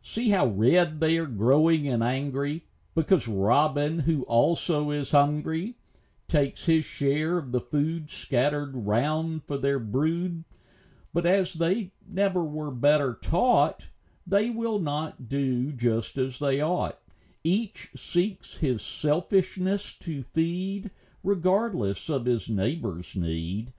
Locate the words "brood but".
9.78-11.26